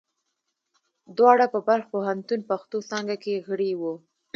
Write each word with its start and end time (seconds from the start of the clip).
دواړه 1.17 1.45
په 1.53 1.59
بلخ 1.67 1.85
پوهنتون 1.93 2.39
پښتو 2.49 2.77
څانګه 2.89 3.15
کې 3.23 3.43
غړي 3.47 3.71
وو. 3.79 3.93